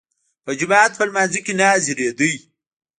[0.45, 2.33] په جماعت په لمانځه کې نه حاضرېدی.